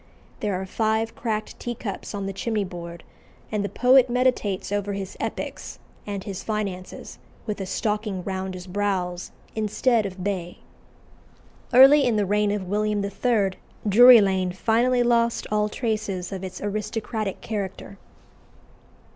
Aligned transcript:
There 0.39 0.59
are 0.59 0.65
five 0.65 1.13
cracked 1.15 1.59
teacups 1.59 2.15
on 2.15 2.25
the 2.25 2.33
chimney 2.33 2.63
board; 2.63 3.03
and 3.51 3.63
the 3.63 3.69
poet 3.69 4.09
meditates 4.09 4.71
over 4.71 4.93
his 4.93 5.15
epics 5.19 5.77
and 6.07 6.23
his 6.23 6.41
finances 6.41 7.19
with 7.45 7.61
a 7.61 7.67
stocking 7.67 8.23
round 8.23 8.55
his 8.55 8.65
brows 8.65 9.29
"instead 9.55 10.07
of 10.07 10.23
bay." 10.23 10.57
Early 11.71 12.03
in 12.03 12.15
the 12.15 12.25
reign 12.25 12.49
of 12.49 12.67
William 12.67 13.05
III. 13.05 13.51
Drury 13.87 14.21
Lane 14.21 14.51
finally 14.53 15.03
lost 15.03 15.45
all 15.51 15.69
traces 15.69 16.31
of 16.31 16.43
its 16.43 16.61
aristocratic 16.61 17.39
character. 17.41 17.99